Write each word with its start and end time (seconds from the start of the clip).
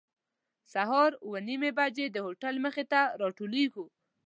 سهار 0.73 1.11
اوه 1.25 1.39
نیمې 1.47 1.71
بجې 1.77 2.05
د 2.11 2.17
هوټل 2.25 2.55
مخې 2.65 2.83
ته 2.91 2.99
راټولېږو. 3.21 3.85